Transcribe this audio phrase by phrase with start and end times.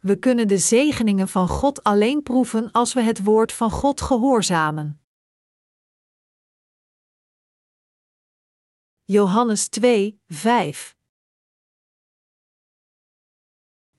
[0.00, 5.00] we kunnen de zegeningen van God alleen proeven als we het woord van God gehoorzamen.
[9.04, 10.96] Johannes 2, 5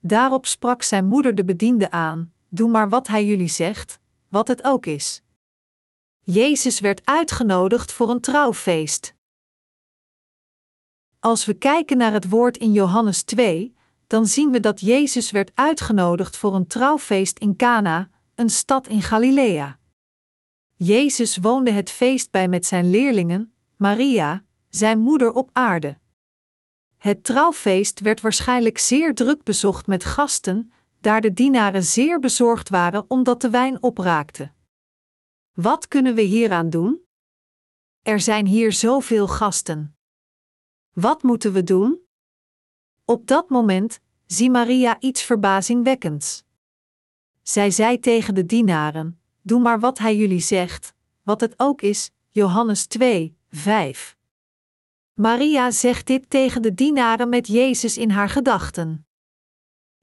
[0.00, 4.64] Daarop sprak zijn moeder de bediende aan: Doe maar wat hij jullie zegt, wat het
[4.64, 5.22] ook is.
[6.20, 9.14] Jezus werd uitgenodigd voor een trouwfeest.
[11.18, 13.74] Als we kijken naar het woord in Johannes 2,
[14.10, 19.02] dan zien we dat Jezus werd uitgenodigd voor een trouwfeest in Cana, een stad in
[19.02, 19.78] Galilea.
[20.74, 25.98] Jezus woonde het feest bij met zijn leerlingen, Maria, zijn moeder op aarde.
[26.96, 33.04] Het trouwfeest werd waarschijnlijk zeer druk bezocht met gasten, daar de dienaren zeer bezorgd waren
[33.08, 34.52] omdat de wijn opraakte.
[35.52, 37.00] Wat kunnen we hieraan doen?
[38.02, 39.96] Er zijn hier zoveel gasten.
[40.92, 42.08] Wat moeten we doen?
[43.10, 46.44] Op dat moment zie Maria iets verbazingwekkends.
[47.42, 52.10] Zij zei tegen de dienaren: Doe maar wat hij jullie zegt, wat het ook is.
[52.28, 54.16] Johannes 2, 5.
[55.14, 59.06] Maria zegt dit tegen de dienaren met Jezus in haar gedachten.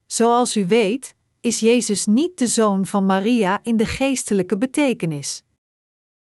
[0.06, 5.42] Zoals u weet, is Jezus niet de zoon van Maria in de geestelijke betekenis.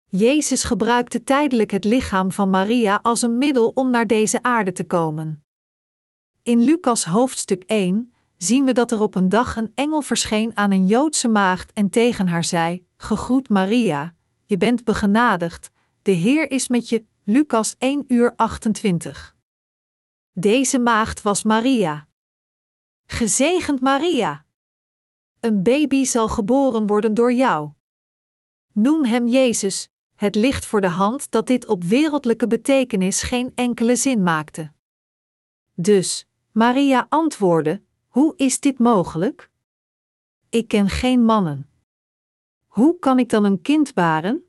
[0.10, 4.84] Jezus gebruikte tijdelijk het lichaam van Maria als een middel om naar deze aarde te
[4.84, 5.47] komen.
[6.48, 10.72] In Lucas hoofdstuk 1 zien we dat er op een dag een engel verscheen aan
[10.72, 16.68] een Joodse maagd en tegen haar zei: Gegroet Maria, je bent begenadigd, de Heer is
[16.68, 17.06] met je.
[17.24, 19.36] Lucas 1 uur 28.
[20.34, 22.08] Deze maagd was Maria.
[23.06, 24.46] Gezegend Maria!
[25.40, 27.72] Een baby zal geboren worden door jou.
[28.74, 33.96] Noem hem Jezus, het ligt voor de hand dat dit op wereldlijke betekenis geen enkele
[33.96, 34.72] zin maakte.
[35.74, 36.27] Dus,
[36.58, 39.52] Maria antwoordde: Hoe is dit mogelijk?
[40.50, 41.70] Ik ken geen mannen.
[42.68, 44.44] Hoe kan ik dan een kind baren?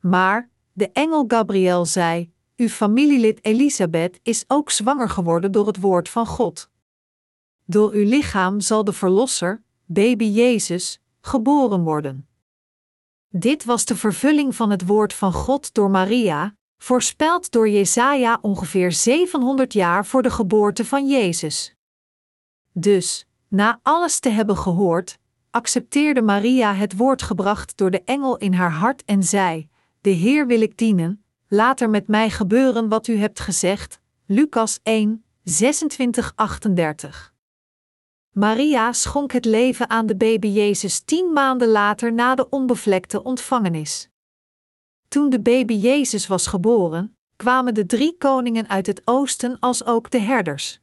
[0.00, 6.08] Maar, de engel Gabriel zei: Uw familielid Elisabeth is ook zwanger geworden door het woord
[6.08, 6.70] van God.
[7.64, 12.28] Door uw lichaam zal de Verlosser, baby Jezus, geboren worden.
[13.28, 18.92] Dit was de vervulling van het woord van God door Maria, voorspeld door Jesaja ongeveer
[18.92, 21.74] 700 jaar voor de geboorte van Jezus.
[22.72, 25.18] Dus, na alles te hebben gehoord,
[25.50, 29.68] accepteerde Maria het woord gebracht door de engel in haar hart en zei:
[30.00, 34.00] De Heer wil ik dienen, laat er met mij gebeuren wat u hebt gezegd.
[34.26, 35.52] Lucas 1, 26-38.
[38.30, 44.11] Maria schonk het leven aan de baby Jezus tien maanden later na de onbevlekte ontvangenis.
[45.12, 50.10] Toen de baby Jezus was geboren, kwamen de drie koningen uit het oosten als ook
[50.10, 50.80] de herders.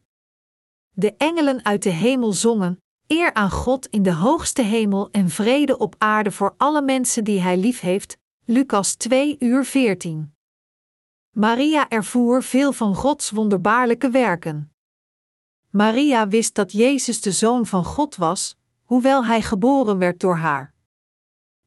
[0.91, 5.78] De engelen uit de hemel zongen: Eer aan God in de hoogste hemel en vrede
[5.78, 8.17] op aarde voor alle mensen die Hij liefheeft.
[8.45, 10.34] Lucas 2 uur 14.
[11.29, 14.73] Maria ervoer veel van Gods wonderbaarlijke werken.
[15.69, 20.73] Maria wist dat Jezus de Zoon van God was, hoewel hij geboren werd door haar.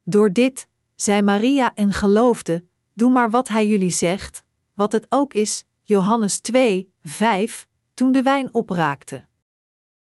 [0.03, 0.71] Door dit,
[1.03, 5.65] zei Maria en geloofde: Doe maar wat hij jullie zegt, wat het ook is.
[5.83, 9.27] Johannes 2, 5, toen de wijn opraakte.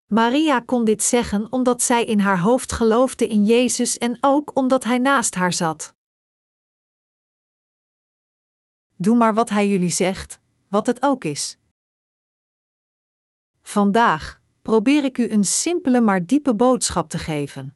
[0.06, 4.84] Maria kon dit zeggen omdat zij in haar hoofd geloofde in Jezus en ook omdat
[4.84, 5.96] hij naast haar zat.
[8.96, 11.58] Doe maar wat hij jullie zegt, wat het ook is.
[13.62, 17.76] Vandaag probeer ik u een simpele maar diepe boodschap te geven.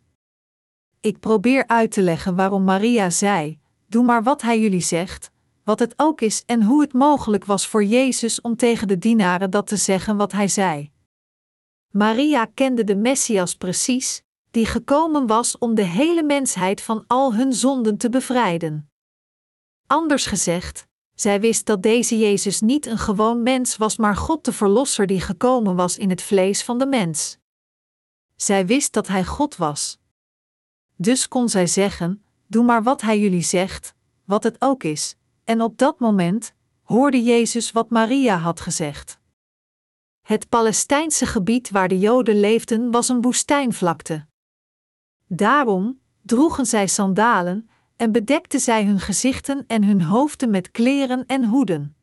[1.01, 5.31] Ik probeer uit te leggen waarom Maria zei: Doe maar wat hij jullie zegt,
[5.63, 9.49] wat het ook is en hoe het mogelijk was voor Jezus om tegen de dienaren
[9.49, 10.91] dat te zeggen wat hij zei.
[11.91, 17.53] Maria kende de Messias precies, die gekomen was om de hele mensheid van al hun
[17.53, 18.89] zonden te bevrijden.
[19.87, 24.53] Anders gezegd, zij wist dat deze Jezus niet een gewoon mens was, maar God de
[24.53, 27.37] Verlosser die gekomen was in het vlees van de mens.
[28.35, 29.99] Zij wist dat Hij God was.
[30.97, 33.95] Dus kon zij zeggen: Doe maar wat Hij jullie zegt,
[34.25, 39.19] wat het ook is, en op dat moment hoorde Jezus wat Maria had gezegd.
[40.21, 44.25] Het Palestijnse gebied waar de Joden leefden was een woestijnvlakte.
[45.27, 51.45] Daarom droegen zij sandalen en bedekten zij hun gezichten en hun hoofden met kleren en
[51.45, 51.95] hoeden.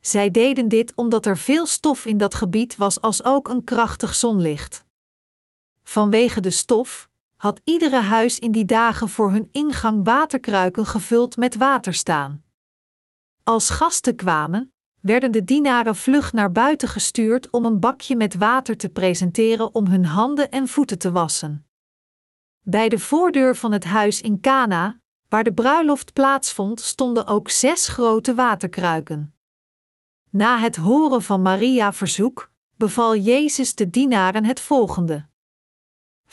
[0.00, 4.14] Zij deden dit omdat er veel stof in dat gebied was, als ook een krachtig
[4.14, 4.84] zonlicht.
[5.82, 7.10] Vanwege de stof
[7.44, 12.44] had iedere huis in die dagen voor hun ingang waterkruiken gevuld met water staan.
[13.42, 18.76] Als gasten kwamen, werden de dienaren vlug naar buiten gestuurd om een bakje met water
[18.76, 21.66] te presenteren om hun handen en voeten te wassen.
[22.60, 27.88] Bij de voordeur van het huis in Cana, waar de bruiloft plaatsvond, stonden ook zes
[27.88, 29.34] grote waterkruiken.
[30.30, 35.32] Na het horen van Maria verzoek, beval Jezus de dienaren het volgende.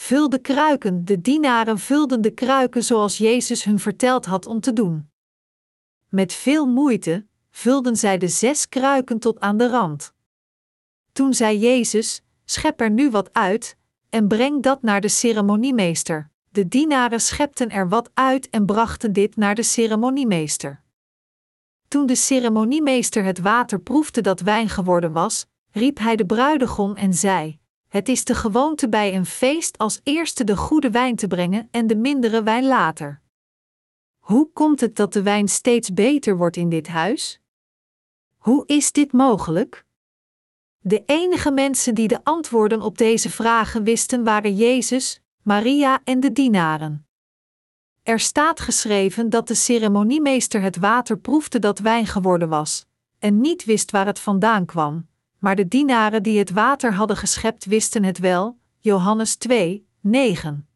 [0.01, 4.73] Vul de kruiken, de dienaren vulden de kruiken zoals Jezus hun verteld had om te
[4.73, 5.09] doen.
[6.09, 10.13] Met veel moeite vulden zij de zes kruiken tot aan de rand.
[11.11, 13.77] Toen zei Jezus: Schep er nu wat uit
[14.09, 16.29] en breng dat naar de ceremoniemeester.
[16.49, 20.81] De dienaren schepten er wat uit en brachten dit naar de ceremoniemeester.
[21.87, 27.13] Toen de ceremoniemeester het water proefde dat wijn geworden was, riep hij de bruidegom en
[27.13, 27.60] zei:
[27.91, 31.87] Het is de gewoonte bij een feest als eerste de goede wijn te brengen en
[31.87, 33.21] de mindere wijn later.
[34.19, 37.39] Hoe komt het dat de wijn steeds beter wordt in dit huis?
[38.37, 39.85] Hoe is dit mogelijk?
[40.79, 46.31] De enige mensen die de antwoorden op deze vragen wisten waren Jezus, Maria en de
[46.31, 47.07] dienaren.
[48.03, 52.85] Er staat geschreven dat de ceremoniemeester het water proefde dat wijn geworden was,
[53.19, 55.09] en niet wist waar het vandaan kwam,
[55.41, 58.57] maar de dienaren die het water hadden geschept wisten het wel.
[58.79, 60.67] Johannes 2, 9.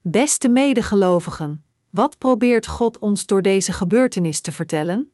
[0.00, 5.12] Beste medegelovigen, wat probeert God ons door deze gebeurtenis te vertellen?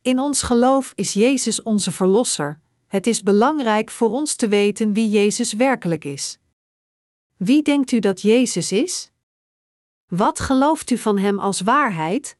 [0.00, 2.60] In ons geloof is Jezus onze Verlosser.
[2.86, 6.38] Het is belangrijk voor ons te weten wie Jezus werkelijk is.
[7.36, 9.10] Wie denkt u dat Jezus is?
[10.06, 12.36] Wat gelooft u van Hem als waarheid?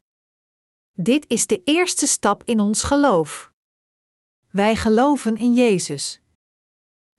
[0.93, 3.52] Dit is de eerste stap in ons geloof.
[4.53, 6.21] Wij geloven in Jezus.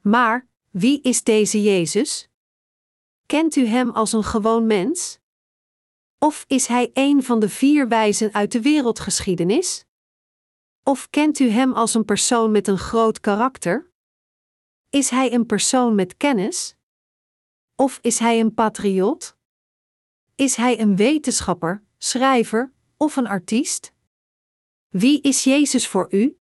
[0.01, 2.29] Maar, wie is deze Jezus?
[3.25, 5.19] Kent u Hem als een gewoon mens?
[6.19, 9.85] Of is Hij een van de vier wijzen uit de wereldgeschiedenis?
[10.83, 13.91] Of kent u Hem als een persoon met een groot karakter?
[14.89, 16.75] Is Hij een persoon met kennis?
[17.75, 19.37] Of is Hij een patriot?
[20.35, 23.93] Is Hij een wetenschapper, schrijver of een artiest?
[24.89, 26.37] Wie is Jezus voor u?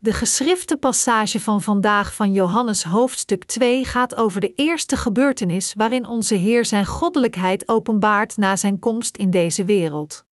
[0.00, 6.06] De geschrifte passage van vandaag van Johannes hoofdstuk 2 gaat over de eerste gebeurtenis waarin
[6.06, 10.24] onze Heer zijn goddelijkheid openbaart na zijn komst in deze wereld.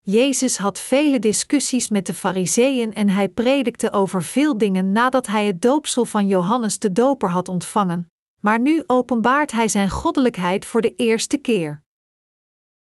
[0.00, 5.46] Jezus had vele discussies met de Fariseeën en hij predikte over veel dingen nadat hij
[5.46, 8.10] het doopsel van Johannes de Doper had ontvangen,
[8.40, 11.82] maar nu openbaart hij zijn goddelijkheid voor de eerste keer.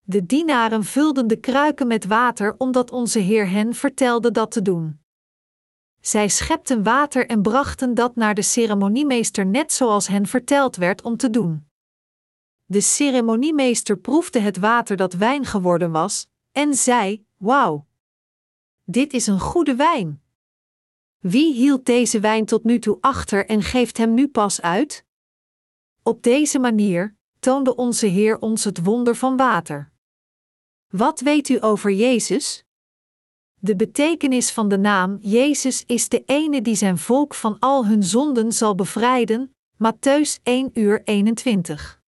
[0.02, 5.00] De dienaren vulden de kruiken met water omdat onze Heer hen vertelde dat te doen.
[6.01, 11.18] Zij schepten water en brachten dat naar de ceremoniemeester net zoals hen verteld werd om
[11.18, 11.68] te doen.
[12.66, 17.86] De ceremoniemeester proefde het water dat wijn geworden was, en zei: Wauw!
[18.84, 20.22] Dit is een goede wijn.
[21.19, 25.06] Wie hield deze wijn tot nu toe achter en geeft hem nu pas uit?
[26.04, 29.92] Op deze manier toonde onze Heer ons het wonder van water.
[30.88, 32.66] Wat weet u over Jezus?
[33.61, 38.03] De betekenis van de naam Jezus is de ene die zijn volk van al hun
[38.03, 39.56] zonden zal bevrijden.
[39.73, 42.01] Matthäus 1 uur 21.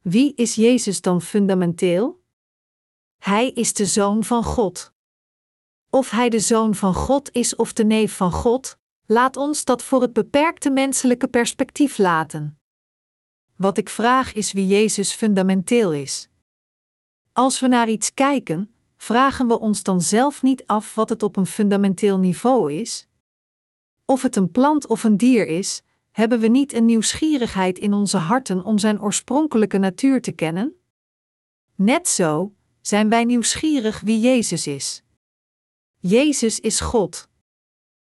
[0.00, 2.22] Wie is Jezus dan fundamenteel?
[3.18, 4.92] Hij is de zoon van God.
[5.90, 9.82] Of hij de zoon van God is of de neef van God, laat ons dat
[9.82, 12.60] voor het beperkte menselijke perspectief laten.
[13.56, 16.28] Wat ik vraag is wie Jezus fundamenteel is.
[17.32, 18.71] Als we naar iets kijken,
[19.02, 23.08] vragen we ons dan zelf niet af wat het op een fundamenteel niveau is?
[24.04, 28.16] Of het een plant of een dier is, hebben we niet een nieuwsgierigheid in onze
[28.16, 30.74] harten om zijn oorspronkelijke natuur te kennen?
[31.74, 35.02] Net zo zijn wij nieuwsgierig wie Jezus is.
[35.98, 37.28] Jezus is God.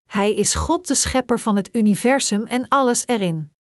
[0.05, 3.51] Hij is God de schepper van het universum en alles erin.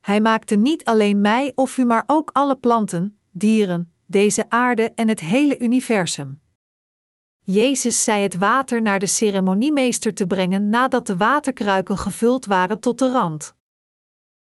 [0.00, 5.08] Hij maakte niet alleen mij of u, maar ook alle planten, dieren, deze aarde en
[5.08, 6.40] het hele universum.
[7.44, 12.98] Jezus zei het water naar de ceremoniemeester te brengen nadat de waterkruiken gevuld waren tot
[12.98, 13.54] de rand.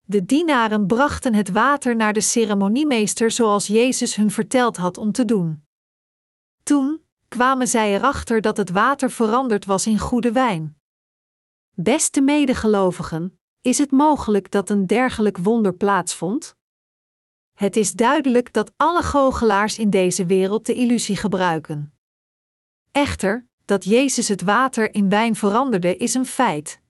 [0.02, 5.26] De dienaren brachten het water naar de ceremoniemeester zoals Jezus hun verteld had om te
[5.26, 5.64] doen.
[6.64, 10.78] Toen kwamen zij erachter dat het water veranderd was in goede wijn.
[11.74, 16.55] Beste medegelovigen, is het mogelijk dat een dergelijk wonder plaatsvond?
[17.56, 21.94] Het is duidelijk dat alle goochelaars in deze wereld de illusie gebruiken.
[22.92, 26.82] Echter, dat Jezus het water in wijn veranderde is een feit.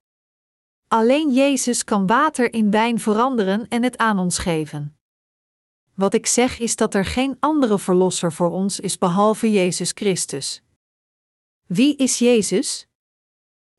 [0.88, 4.98] Alleen Jezus kan water in wijn veranderen en het aan ons geven.
[5.94, 10.64] Wat ik zeg is dat er geen andere verlosser voor ons is behalve Jezus Christus.
[11.66, 12.88] Wie is Jezus?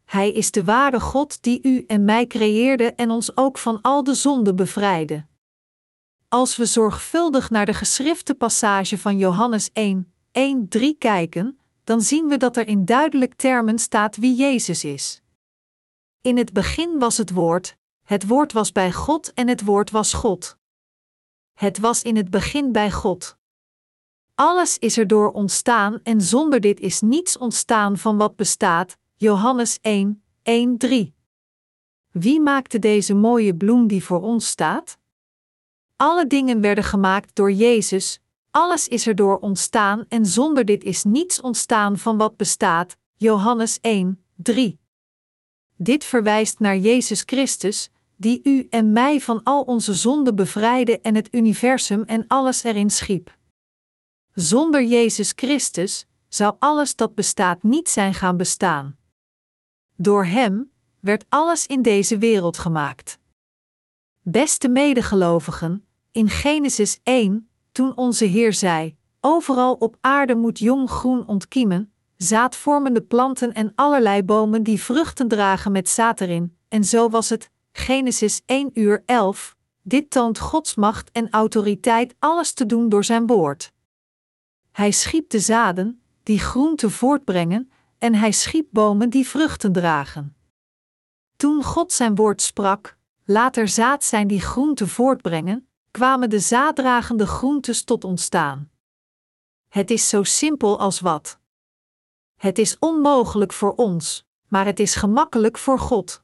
[0.04, 4.04] Hij is de ware God die u en mij creëerde en ons ook van al
[4.04, 5.26] de zonde bevrijdde.
[6.36, 12.28] Als we zorgvuldig naar de geschrifte passage van Johannes 1, 1, 3 kijken, dan zien
[12.28, 15.22] we dat er in duidelijk termen staat wie Jezus is.
[16.20, 20.12] In het begin was het Woord, het Woord was bij God en het Woord was
[20.12, 20.56] God.
[21.54, 23.36] Het was in het begin bij God.
[24.34, 28.96] Alles is erdoor ontstaan en zonder dit is niets ontstaan van wat bestaat.
[29.14, 31.14] Johannes 1, 1, 3.
[32.10, 34.98] Wie maakte deze mooie bloem die voor ons staat?
[35.96, 41.40] Alle dingen werden gemaakt door Jezus, alles is erdoor ontstaan en zonder dit is niets
[41.40, 42.96] ontstaan van wat bestaat.
[43.14, 44.78] Johannes 1, 3.
[45.76, 51.14] Dit verwijst naar Jezus Christus, die u en mij van al onze zonden bevrijdde en
[51.14, 53.36] het universum en alles erin schiep.
[54.32, 58.96] Zonder Jezus Christus zou alles dat bestaat niet zijn gaan bestaan.
[59.94, 63.18] Door Hem werd alles in deze wereld gemaakt.
[64.22, 65.85] Beste medegelovigen,
[66.16, 73.02] in Genesis 1, toen onze Heer zei: Overal op aarde moet jong groen ontkiemen, zaadvormende
[73.02, 77.50] planten en allerlei bomen die vruchten dragen met zaad erin, en zo was het.
[77.72, 79.56] Genesis 1 uur 11.
[79.82, 83.72] Dit toont Gods macht en autoriteit alles te doen door zijn woord.
[84.72, 90.36] Hij schiep de zaden, die groente voortbrengen, en hij schiep bomen die vruchten dragen.
[91.36, 97.26] Toen God zijn woord sprak, laat er zaad zijn die groente voortbrengen, kwamen de zaaddragende
[97.26, 98.70] groentes tot ontstaan.
[99.68, 101.38] Het is zo simpel als wat.
[102.34, 106.22] Het is onmogelijk voor ons, maar het is gemakkelijk voor God.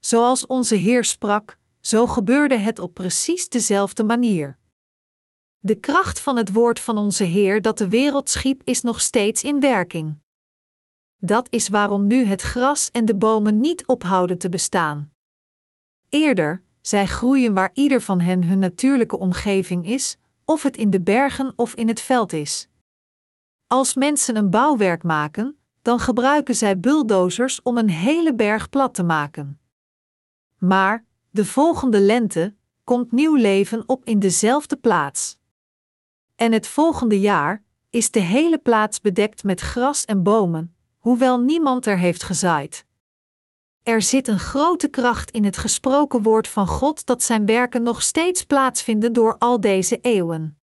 [0.00, 4.58] Zoals onze Heer sprak, zo gebeurde het op precies dezelfde manier.
[5.58, 9.42] De kracht van het woord van onze Heer dat de wereld schiep is nog steeds
[9.42, 10.18] in werking.
[11.16, 15.12] Dat is waarom nu het gras en de bomen niet ophouden te bestaan.
[16.08, 21.00] Eerder, zij groeien waar ieder van hen hun natuurlijke omgeving is, of het in de
[21.00, 22.68] bergen of in het veld is.
[23.66, 29.02] Als mensen een bouwwerk maken, dan gebruiken zij bulldozers om een hele berg plat te
[29.02, 29.60] maken.
[30.58, 35.38] Maar, de volgende lente, komt nieuw leven op in dezelfde plaats.
[36.36, 41.86] En het volgende jaar is de hele plaats bedekt met gras en bomen, hoewel niemand
[41.86, 42.86] er heeft gezaaid.
[43.86, 48.02] Er zit een grote kracht in het gesproken woord van God dat zijn werken nog
[48.02, 50.60] steeds plaatsvinden door al deze eeuwen.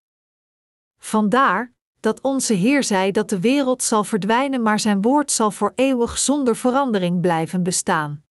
[0.97, 5.71] Vandaar dat onze Heer zei dat de wereld zal verdwijnen, maar zijn woord zal voor
[5.75, 8.23] eeuwig zonder verandering blijven bestaan.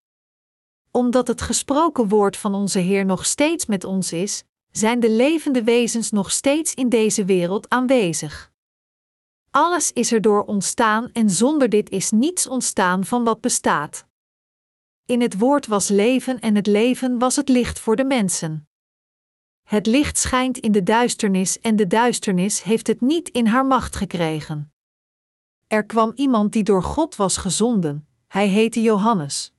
[0.92, 5.64] Omdat het gesproken woord van onze Heer nog steeds met ons is, zijn de levende
[5.64, 8.52] wezens nog steeds in deze wereld aanwezig.
[9.52, 14.10] Alles is erdoor ontstaan en zonder dit is niets ontstaan van wat bestaat.
[15.12, 18.68] In het woord was leven en het leven was het licht voor de mensen.
[19.64, 23.96] Het licht schijnt in de duisternis en de duisternis heeft het niet in haar macht
[23.96, 24.74] gekregen.
[25.68, 29.54] Er kwam iemand die door God was gezonden, hij heette Johannes.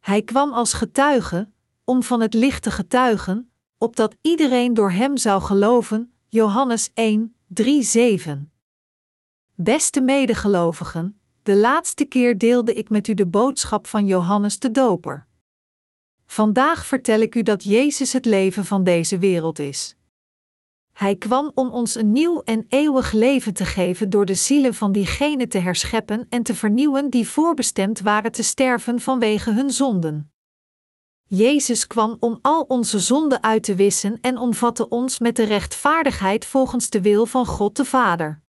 [0.00, 1.50] Hij kwam als getuige,
[1.84, 6.12] om van het licht te getuigen, opdat iedereen door hem zou geloven.
[6.28, 8.52] Johannes 1, 3, 7.
[9.54, 15.26] Beste medegelovigen, de laatste keer deelde ik met u de boodschap van Johannes de Doper.
[16.26, 19.96] Vandaag vertel ik u dat Jezus het leven van deze wereld is.
[20.92, 24.92] Hij kwam om ons een nieuw en eeuwig leven te geven door de zielen van
[24.92, 30.32] diegenen te herscheppen en te vernieuwen die voorbestemd waren te sterven vanwege hun zonden.
[31.24, 36.44] Jezus kwam om al onze zonden uit te wissen en omvatte ons met de rechtvaardigheid
[36.44, 38.39] volgens de wil van God de Vader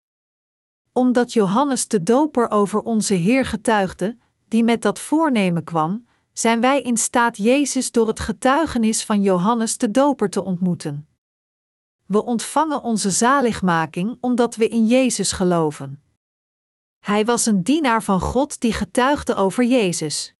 [0.92, 4.16] omdat Johannes de Doper over onze Heer getuigde,
[4.48, 9.78] die met dat voornemen kwam, zijn wij in staat Jezus door het getuigenis van Johannes
[9.78, 11.06] de Doper te ontmoeten.
[12.06, 16.02] We ontvangen onze zaligmaking omdat we in Jezus geloven.
[16.98, 20.34] Hij was een dienaar van God die getuigde over Jezus.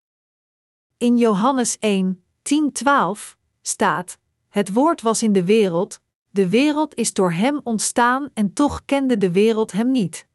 [0.96, 4.18] In Johannes 1, 10, 12 staat:
[4.48, 9.18] Het woord was in de wereld, de wereld is door hem ontstaan en toch kende
[9.18, 10.26] de wereld hem niet.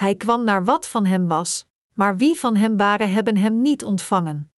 [0.00, 3.84] Hij kwam naar wat van hem was, maar wie van hem waren hebben hem niet
[3.84, 4.52] ontvangen.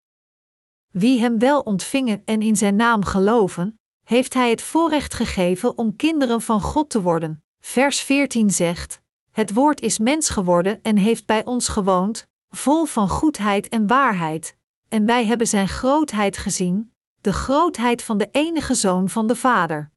[0.90, 5.96] Wie hem wel ontvingen en in zijn naam geloven, heeft hij het voorrecht gegeven om
[5.96, 7.44] kinderen van God te worden.
[7.61, 13.08] Vers 14 zegt: Het woord is mens geworden en heeft bij ons gewoond, vol van
[13.08, 14.56] goedheid en waarheid,
[14.88, 19.91] en wij hebben zijn grootheid gezien, de grootheid van de enige zoon van de Vader.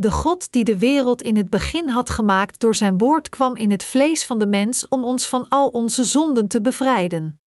[0.00, 3.70] De God die de wereld in het begin had gemaakt door zijn woord kwam in
[3.70, 7.40] het vlees van de mens om ons van al onze zonden te bevrijden.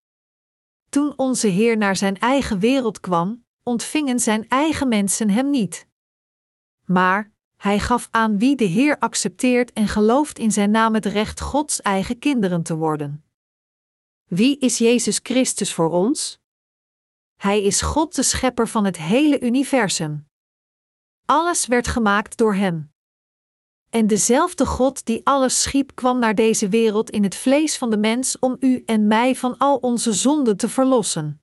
[0.89, 5.87] Toen onze Heer naar zijn eigen wereld kwam, ontvingen zijn eigen mensen hem niet.
[6.85, 11.41] Maar hij gaf aan wie de Heer accepteert en gelooft in zijn naam het recht
[11.41, 13.25] Gods eigen kinderen te worden.
[14.25, 16.41] Wie is Jezus Christus voor ons?
[17.37, 20.28] Hij is God de schepper van het hele universum.
[21.31, 22.93] Alles werd gemaakt door Hem.
[23.91, 27.97] En dezelfde God die alles schiep kwam naar deze wereld in het vlees van de
[27.97, 31.43] mens om u en mij van al onze zonden te verlossen.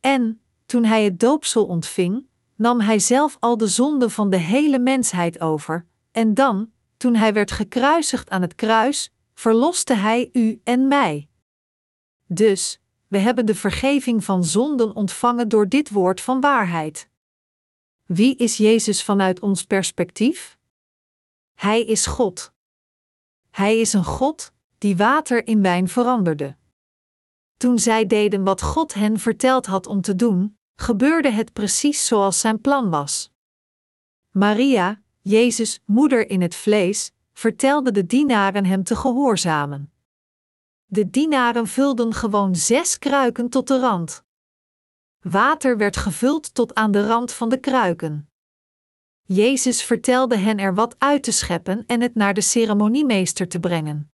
[0.00, 2.26] En, toen Hij het doopsel ontving,
[2.56, 7.32] nam Hij zelf al de zonden van de hele mensheid over, en dan, toen Hij
[7.32, 11.28] werd gekruisigd aan het kruis, verloste Hij u en mij.
[12.26, 17.07] Dus, we hebben de vergeving van zonden ontvangen door dit woord van waarheid.
[18.08, 20.58] Wie is Jezus vanuit ons perspectief?
[21.54, 22.52] Hij is God.
[23.50, 26.56] Hij is een God die water in wijn veranderde.
[27.56, 32.40] Toen zij deden wat God hen verteld had om te doen, gebeurde het precies zoals
[32.40, 33.32] zijn plan was.
[34.30, 39.92] Maria, Jezus' moeder in het vlees, vertelde de dienaren hem te gehoorzamen.
[40.84, 44.24] De dienaren vulden gewoon zes kruiken tot de rand.
[45.20, 48.30] Water werd gevuld tot aan de rand van de kruiken.
[49.22, 54.12] Jezus vertelde hen er wat uit te scheppen en het naar de ceremoniemeester te brengen.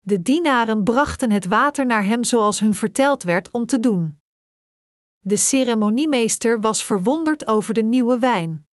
[0.00, 4.20] De dienaren brachten het water naar hem zoals hun verteld werd om te doen.
[5.18, 8.66] De ceremoniemeester was verwonderd over de nieuwe wijn.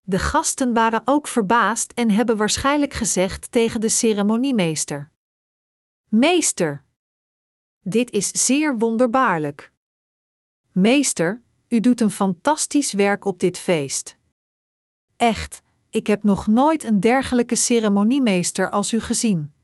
[0.00, 5.10] De gasten waren ook verbaasd en hebben waarschijnlijk gezegd tegen de ceremoniemeester:
[6.08, 6.84] Meester,
[7.80, 9.74] dit is zeer wonderbaarlijk.
[10.78, 14.16] Meester, u doet een fantastisch werk op dit feest.
[15.16, 19.54] Echt, ik heb nog nooit een dergelijke ceremoniemeester als u gezien.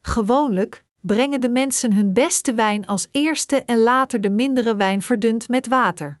[0.00, 5.48] Gewoonlijk brengen de mensen hun beste wijn als eerste en later de mindere wijn verdund
[5.48, 6.20] met water.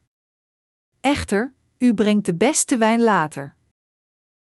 [1.00, 3.56] Echter, u brengt de beste wijn later.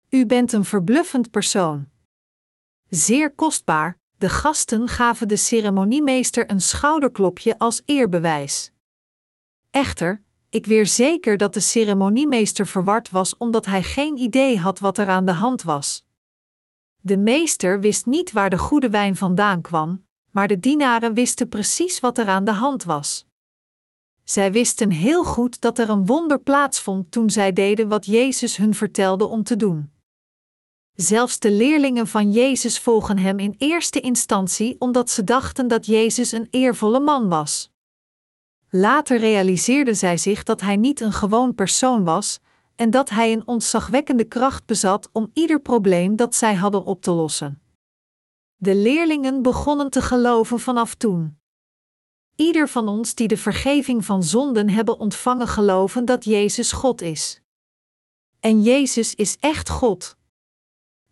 [0.09, 1.89] U bent een verbluffend persoon.
[2.89, 8.73] Zeer kostbaar, de gasten gaven de ceremoniemeester een schouderklopje als eerbewijs.
[9.71, 14.99] Echter, ik weer zeker dat de ceremoniemeester verward was omdat hij geen idee had wat
[14.99, 16.05] er aan de hand was.
[17.01, 22.01] De meester wist niet waar de goede wijn vandaan kwam, maar de dienaren wisten precies
[22.01, 23.27] wat er aan de hand was.
[24.25, 28.75] Zij wisten heel goed dat er een wonder plaatsvond toen zij deden wat Jezus hun
[28.75, 29.91] vertelde om te doen.
[30.95, 36.33] Zelfs de leerlingen van Jezus volgen hem in eerste instantie omdat ze dachten dat Jezus
[36.33, 37.71] een eervolle man was.
[38.71, 42.39] Later realiseerden zij zich dat hij niet een gewoon persoon was
[42.77, 47.11] en dat hij een ontzagwekkende kracht bezat om ieder probleem dat zij hadden op te
[47.11, 47.63] lossen.
[48.57, 51.39] De leerlingen begonnen te geloven vanaf toen.
[52.37, 57.41] Ieder van ons die de vergeving van zonden hebben ontvangen geloven dat Jezus God is.
[58.41, 60.17] En Jezus is echt God.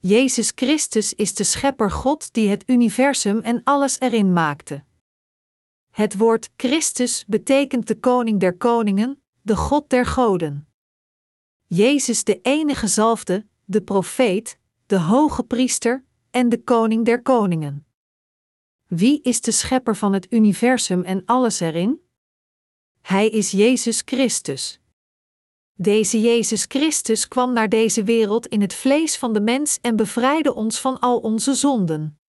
[0.00, 4.84] Jezus Christus is de schepper God die het universum en alles erin maakte.
[5.96, 10.68] Het woord Christus betekent de koning der koningen, de God der goden.
[11.66, 17.86] Jezus de enige zalfde, de profeet, de hoge priester en de koning der koningen.
[18.86, 22.00] Wie is de schepper van het universum en alles erin?
[23.00, 24.80] Hij is Jezus Christus.
[25.74, 30.54] Deze Jezus Christus kwam naar deze wereld in het vlees van de mens en bevrijdde
[30.54, 32.20] ons van al onze zonden.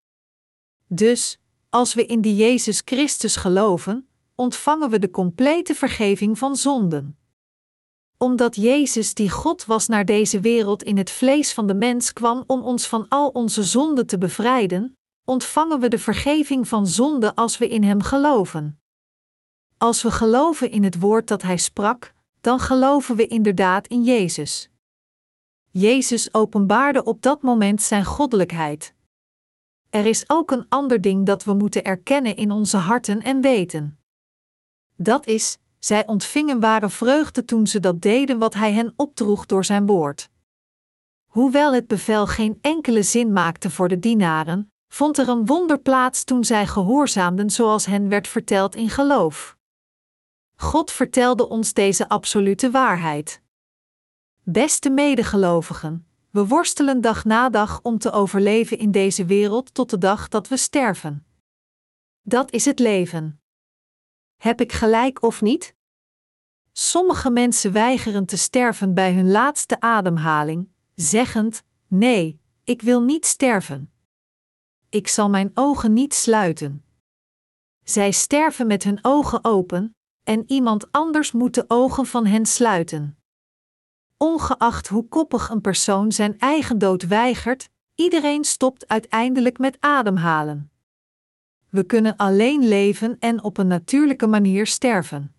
[0.88, 7.17] Dus, als we in die Jezus Christus geloven, ontvangen we de complete vergeving van zonden.
[8.17, 12.43] Omdat Jezus die God was naar deze wereld in het vlees van de mens kwam
[12.47, 17.58] om ons van al onze zonden te bevrijden, ontvangen we de vergeving van zonde als
[17.58, 18.80] we in Hem geloven.
[19.77, 24.69] Als we geloven in het woord dat Hij sprak, dan geloven we inderdaad in Jezus.
[25.71, 28.95] Jezus openbaarde op dat moment Zijn goddelijkheid.
[29.89, 34.00] Er is ook een ander ding dat we moeten erkennen in onze harten en weten.
[34.95, 39.65] Dat is, zij ontvingen ware vreugde toen ze dat deden wat Hij hen opdroeg door
[39.65, 40.30] Zijn woord.
[41.26, 46.23] Hoewel het bevel geen enkele zin maakte voor de dienaren, vond er een wonder plaats
[46.23, 49.58] toen zij gehoorzaamden zoals hen werd verteld in geloof.
[50.56, 53.41] God vertelde ons deze absolute waarheid.
[54.43, 56.07] Beste medegelovigen,
[56.38, 60.47] we worstelen dag na dag om te overleven in deze wereld tot de dag dat
[60.47, 61.26] we sterven.
[62.21, 63.41] Dat is het leven.
[64.36, 65.76] Heb ik gelijk of niet?
[66.71, 73.91] Sommige mensen weigeren te sterven bij hun laatste ademhaling, zeggend: Nee, ik wil niet sterven.
[74.89, 76.86] Ik zal mijn ogen niet sluiten.
[77.84, 83.16] zij sterven met hun ogen open, en iemand anders moet de ogen van hen sluiten.
[84.17, 90.71] Ongeacht hoe koppig een persoon zijn eigen dood weigert, iedereen stopt uiteindelijk met ademhalen.
[91.69, 95.36] We kunnen alleen leven en op een natuurlijke manier sterven.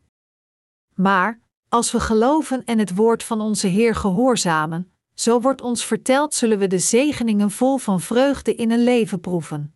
[0.94, 6.34] Maar, als we geloven en het woord van onze Heer gehoorzamen, zo wordt ons verteld,
[6.34, 9.74] zullen we de zegeningen vol van vreugde in een leven proeven.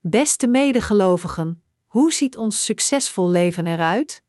[0.00, 4.22] Beste medegelovigen, hoe ziet ons succesvol leven eruit?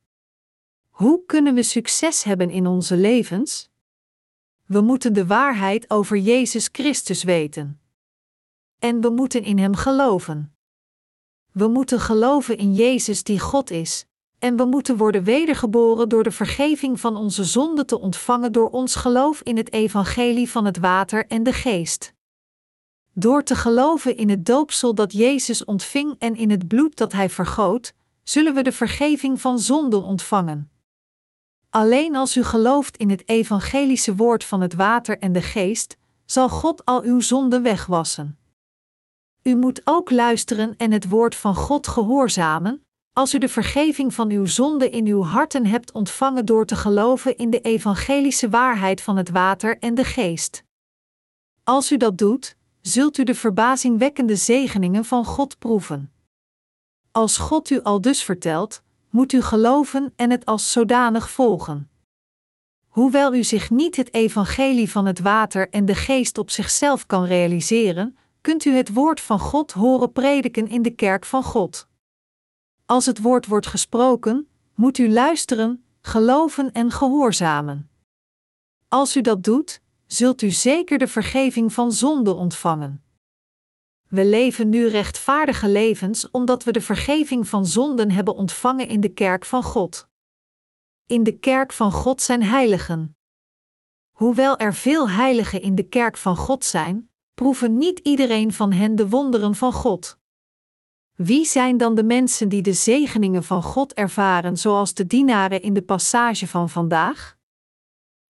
[0.91, 3.69] Hoe kunnen we succes hebben in onze levens?
[4.65, 7.81] We moeten de waarheid over Jezus Christus weten.
[8.79, 10.55] En we moeten in Hem geloven.
[11.51, 14.05] We moeten geloven in Jezus die God is,
[14.39, 18.95] en we moeten worden wedergeboren door de vergeving van onze zonden te ontvangen door ons
[18.95, 22.13] geloof in het evangelie van het water en de geest.
[23.13, 27.29] Door te geloven in het doopsel dat Jezus ontving en in het bloed dat Hij
[27.29, 30.70] vergoot, zullen we de vergeving van zonden ontvangen.
[31.73, 36.49] Alleen als u gelooft in het evangelische woord van het water en de geest, zal
[36.49, 38.39] God al uw zonden wegwassen.
[39.43, 44.29] U moet ook luisteren en het woord van God gehoorzamen, als u de vergeving van
[44.29, 49.17] uw zonden in uw harten hebt ontvangen door te geloven in de evangelische waarheid van
[49.17, 50.63] het water en de geest.
[51.63, 56.13] Als u dat doet, zult u de verbazingwekkende zegeningen van God proeven.
[57.11, 58.81] Als God u al dus vertelt,
[59.11, 61.89] moet u geloven en het als zodanig volgen.
[62.87, 67.25] Hoewel u zich niet het evangelie van het water en de geest op zichzelf kan
[67.25, 71.87] realiseren, kunt u het woord van God horen prediken in de kerk van God.
[72.85, 77.89] Als het woord wordt gesproken, moet u luisteren, geloven en gehoorzamen.
[78.87, 83.03] Als u dat doet, zult u zeker de vergeving van zonde ontvangen.
[84.11, 89.09] We leven nu rechtvaardige levens omdat we de vergeving van zonden hebben ontvangen in de
[89.09, 90.07] kerk van God.
[91.05, 93.17] In de kerk van God zijn heiligen.
[94.11, 98.95] Hoewel er veel heiligen in de kerk van God zijn, proeven niet iedereen van hen
[98.95, 100.17] de wonderen van God.
[101.15, 105.73] Wie zijn dan de mensen die de zegeningen van God ervaren, zoals de dienaren in
[105.73, 107.37] de passage van vandaag?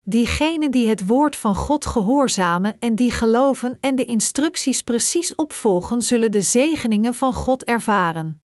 [0.04, 6.02] Diegenen die het woord van God gehoorzamen en die geloven en de instructies precies opvolgen,
[6.02, 8.42] zullen de zegeningen van God ervaren.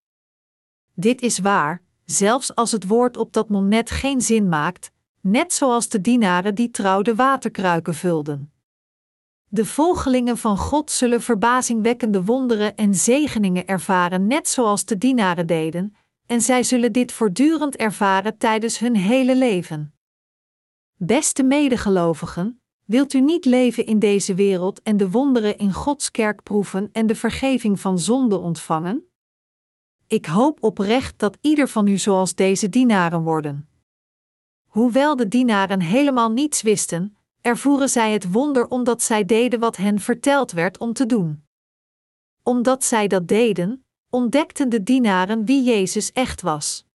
[0.93, 4.91] Dit is waar, zelfs als het woord op dat moment geen zin maakt,
[5.22, 8.52] net zoals de dienaren die trouw de waterkruiken vulden.
[9.48, 15.96] De volgelingen van God zullen verbazingwekkende wonderen en zegeningen ervaren, net zoals de dienaren deden,
[16.26, 19.96] en zij zullen dit voortdurend ervaren tijdens hun hele leven.
[20.99, 26.43] Beste medegelovigen, wilt u niet leven in deze wereld en de wonderen in Gods kerk
[26.43, 29.07] proeven en de vergeving van zonde ontvangen?
[30.07, 33.69] Ik hoop oprecht dat ieder van u zoals deze dienaren worden.
[34.65, 39.99] Hoewel de dienaren helemaal niets wisten, ervoeren zij het wonder omdat zij deden wat hen
[39.99, 41.43] verteld werd om te doen.
[42.43, 46.86] Omdat zij dat deden, ontdekten de dienaren wie Jezus echt was.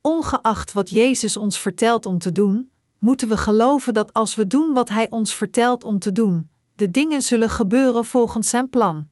[0.00, 2.72] Ongeacht wat Jezus ons vertelt om te doen,
[3.04, 6.90] moeten we geloven dat als we doen wat Hij ons vertelt om te doen, de
[6.90, 9.08] dingen zullen gebeuren volgens Zijn plan.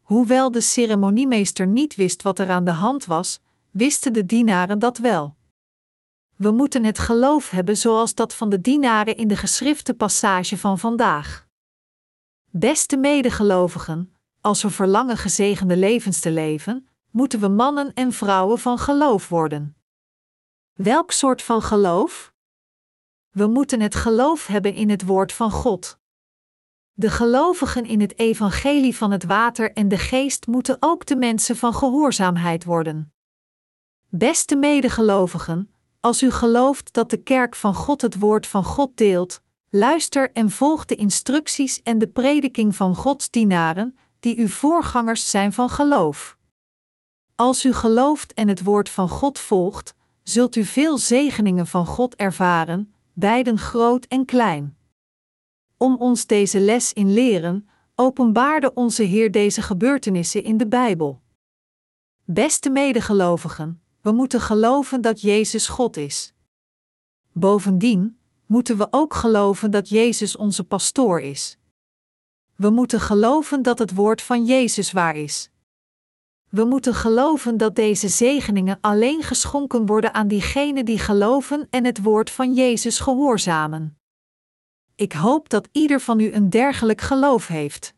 [0.00, 4.98] Hoewel de ceremoniemeester niet wist wat er aan de hand was, wisten de dienaren dat
[4.98, 5.36] wel.
[6.36, 10.78] We moeten het geloof hebben zoals dat van de dienaren in de geschrifte passage van
[10.78, 11.46] vandaag.
[12.50, 18.78] Beste medegelovigen, als we verlangen gezegende levens te leven, moeten we mannen en vrouwen van
[18.78, 19.76] geloof worden.
[20.72, 22.36] Welk soort van geloof?
[23.38, 25.98] We moeten het geloof hebben in het woord van God.
[26.92, 31.56] De gelovigen in het evangelie van het water en de geest moeten ook de mensen
[31.56, 33.12] van gehoorzaamheid worden.
[34.08, 35.70] Beste medegelovigen,
[36.00, 40.50] als u gelooft dat de kerk van God het woord van God deelt, luister en
[40.50, 46.36] volg de instructies en de prediking van Gods dienaren, die uw voorgangers zijn van geloof.
[47.34, 52.16] Als u gelooft en het woord van God volgt, zult u veel zegeningen van God
[52.16, 54.76] ervaren, beiden groot en klein.
[55.76, 61.20] Om ons deze les in leren, openbaarde onze Heer deze gebeurtenissen in de Bijbel.
[62.24, 66.34] Beste medegelovigen, we moeten geloven dat Jezus God is.
[67.32, 71.58] Bovendien moeten we ook geloven dat Jezus onze pastoor is.
[72.56, 75.50] We moeten geloven dat het woord van Jezus waar is.
[76.48, 82.02] We moeten geloven dat deze zegeningen alleen geschonken worden aan diegenen die geloven en het
[82.02, 83.98] woord van Jezus gehoorzamen.
[84.94, 87.94] Ik hoop dat ieder van u een dergelijk geloof heeft.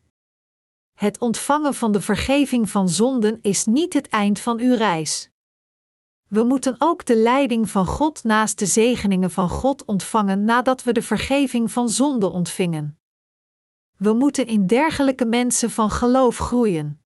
[0.92, 5.30] Het ontvangen van de vergeving van zonden is niet het eind van uw reis.
[6.28, 10.92] We moeten ook de leiding van God naast de zegeningen van God ontvangen nadat we
[10.92, 12.98] de vergeving van zonde ontvingen.
[13.96, 17.02] We moeten in dergelijke mensen van geloof groeien.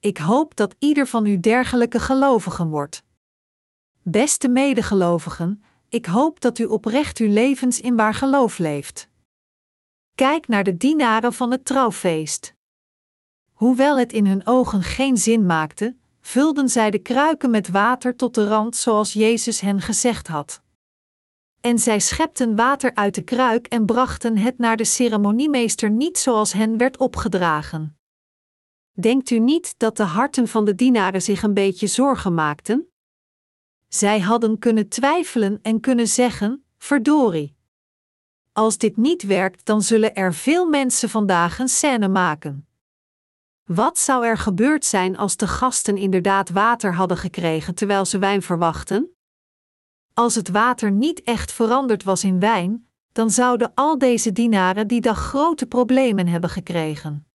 [0.00, 3.02] Ik hoop dat ieder van u dergelijke gelovigen wordt.
[4.02, 9.08] Beste medegelovigen, ik hoop dat u oprecht uw levens in waar geloof leeft.
[10.14, 12.54] Kijk naar de dienaren van het trouwfeest.
[13.52, 18.34] Hoewel het in hun ogen geen zin maakte, vulden zij de kruiken met water tot
[18.34, 20.62] de rand zoals Jezus hen gezegd had.
[21.60, 26.52] En zij schepten water uit de kruik en brachten het naar de ceremoniemeester niet zoals
[26.52, 27.99] hen werd opgedragen.
[29.00, 32.88] Denkt u niet dat de harten van de dienaren zich een beetje zorgen maakten?
[33.88, 37.56] Zij hadden kunnen twijfelen en kunnen zeggen: verdorie.
[38.52, 42.68] Als dit niet werkt, dan zullen er veel mensen vandaag een scène maken.
[43.64, 48.42] Wat zou er gebeurd zijn als de gasten inderdaad water hadden gekregen terwijl ze wijn
[48.42, 49.10] verwachten?
[50.14, 55.00] Als het water niet echt veranderd was in wijn, dan zouden al deze dienaren die
[55.00, 57.29] dag grote problemen hebben gekregen.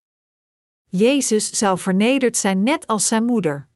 [0.97, 3.67] Jezus zou vernederd zijn net als zijn moeder.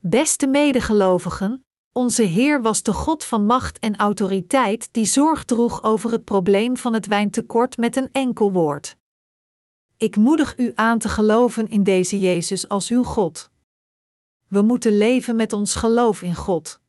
[0.00, 6.10] Beste medegelovigen, onze Heer was de God van macht en autoriteit die zorg droeg over
[6.10, 8.96] het probleem van het wijntekort met een enkel woord.
[9.96, 13.50] Ik moedig u aan te geloven in deze Jezus als uw God.
[14.48, 16.80] We moeten leven met ons geloof in God.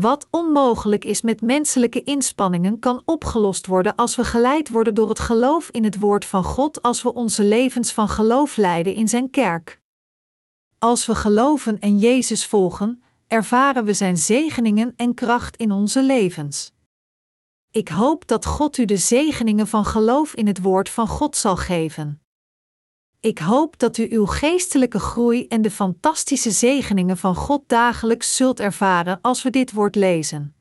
[0.00, 5.18] Wat onmogelijk is met menselijke inspanningen, kan opgelost worden als we geleid worden door het
[5.18, 9.30] geloof in het woord van God, als we onze levens van geloof leiden in Zijn
[9.30, 9.80] kerk.
[10.78, 16.72] Als we geloven en Jezus volgen, ervaren we Zijn zegeningen en kracht in onze levens.
[17.70, 21.56] Ik hoop dat God u de zegeningen van geloof in het woord van God zal
[21.56, 22.22] geven.
[23.20, 28.60] Ik hoop dat u uw geestelijke groei en de fantastische zegeningen van God dagelijks zult
[28.60, 30.54] ervaren als we dit woord lezen.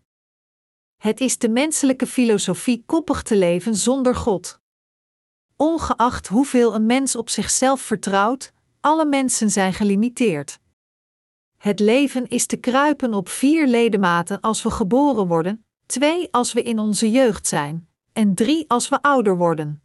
[0.98, 4.60] Het is de menselijke filosofie koppig te leven zonder God.
[5.56, 10.60] Ongeacht hoeveel een mens op zichzelf vertrouwt, alle mensen zijn gelimiteerd.
[11.58, 16.63] Het leven is te kruipen op vier ledematen als we geboren worden, twee als we
[16.63, 19.82] in onze jeugd zijn, en drie als we ouder worden.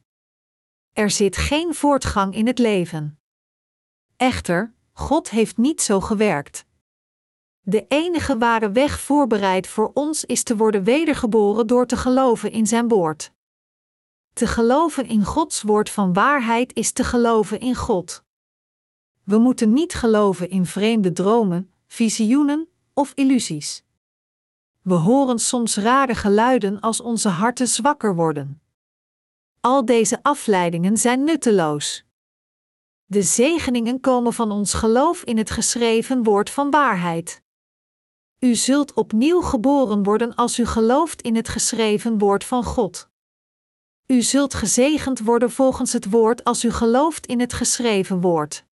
[0.92, 3.18] Er zit geen voortgang in het leven.
[4.16, 6.64] Echter, God heeft niet zo gewerkt.
[7.61, 12.66] De enige ware weg voorbereid voor ons is te worden wedergeboren door te geloven in
[12.66, 13.33] Zijn woord.
[14.33, 18.24] Te geloven in Gods woord van waarheid is te geloven in God.
[19.24, 23.85] We moeten niet geloven in vreemde dromen, visioenen of illusies.
[24.83, 28.62] We horen soms rare geluiden als onze harten zwakker worden.
[29.64, 32.05] Al deze afleidingen zijn nutteloos.
[33.05, 37.42] De zegeningen komen van ons geloof in het geschreven woord van waarheid.
[38.38, 43.09] U zult opnieuw geboren worden als u gelooft in het geschreven woord van God.
[44.07, 48.64] U zult gezegend worden volgens het woord als u gelooft in het geschreven woord.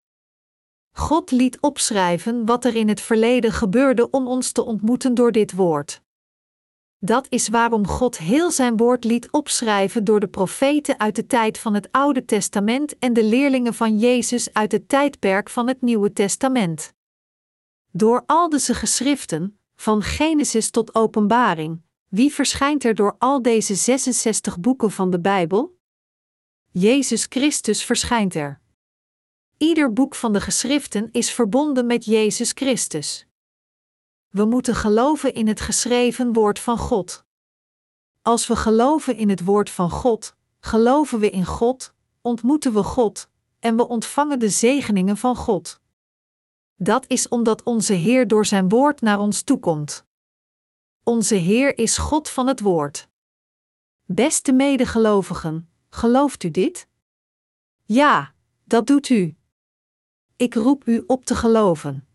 [0.91, 5.53] God liet opschrijven wat er in het verleden gebeurde om ons te ontmoeten door dit
[5.53, 6.03] woord.
[7.03, 11.59] Dat is waarom God heel zijn woord liet opschrijven door de profeten uit de tijd
[11.59, 16.13] van het Oude Testament en de leerlingen van Jezus uit het tijdperk van het Nieuwe
[16.13, 16.95] Testament.
[17.91, 24.61] Door al deze geschriften, van Genesis tot Openbaring, wie verschijnt er door al deze 66
[24.61, 25.79] boeken van de Bijbel?
[26.71, 28.61] Jezus Christus verschijnt er.
[29.57, 33.30] Ieder boek van de geschriften is verbonden met Jezus Christus.
[34.31, 37.25] We moeten geloven in het geschreven woord van God.
[38.23, 43.29] Als we geloven in het woord van God, geloven we in God, ontmoeten we God
[43.59, 45.81] en we ontvangen de zegeningen van God.
[46.77, 50.05] Dat is omdat onze Heer door zijn woord naar ons toekomt.
[51.03, 53.09] Onze Heer is God van het woord.
[54.05, 56.89] Beste medegelovigen, gelooft u dit?
[57.85, 59.37] Ja, dat doet u.
[60.37, 62.09] Ik roep u op te geloven.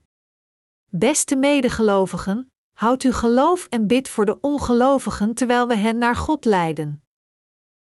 [0.98, 6.46] Beste medegelovigen, houd uw geloof en bid voor de ongelovigen terwijl we hen naar God
[6.46, 7.04] leiden.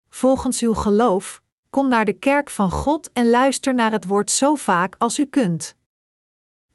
[0.09, 4.55] Volgens uw geloof, kom naar de kerk van God en luister naar het woord zo
[4.55, 5.75] vaak als u kunt.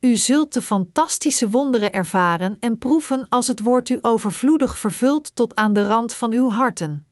[0.01, 5.55] U zult de fantastische wonderen ervaren en proeven als het woord u overvloedig vervult tot
[5.55, 7.07] aan de rand van uw harten.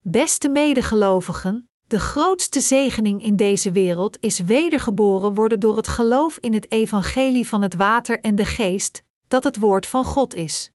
[0.00, 6.52] Beste medegelovigen, de grootste zegening in deze wereld is wedergeboren worden door het geloof in
[6.54, 10.70] het evangelie van het water en de geest, dat het woord van God is.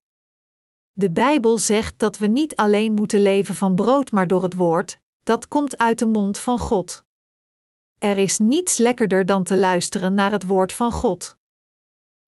[0.91, 4.99] De Bijbel zegt dat we niet alleen moeten leven van brood, maar door het woord,
[5.23, 7.03] dat komt uit de mond van God.
[7.97, 11.37] Er is niets lekkerder dan te luisteren naar het woord van God.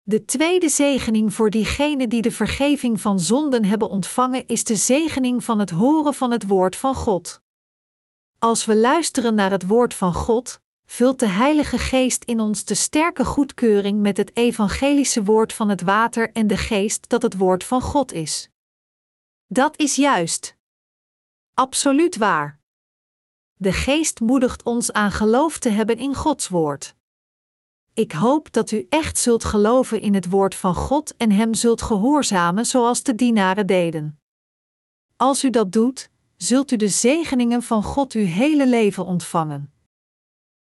[0.03, 5.45] De tweede zegening voor diegenen die de vergeving van zonden hebben ontvangen is de zegening
[5.45, 7.45] van het horen van het woord van God.
[8.39, 12.75] Als we luisteren naar het woord van God, vult de Heilige Geest in ons de
[12.75, 17.65] sterke goedkeuring met het evangelische woord van het water en de geest dat het woord
[17.65, 18.51] van God is.
[19.47, 20.57] Dat is juist.
[21.55, 22.61] Absoluut waar.
[23.55, 26.95] De geest moedigt ons aan geloof te hebben in Gods woord.
[27.95, 31.83] Ik hoop dat u echt zult geloven in het woord van God en Hem zult
[31.83, 34.21] gehoorzamen zoals de dienaren deden.
[35.17, 39.71] Als u dat doet, zult u de zegeningen van God uw hele leven ontvangen.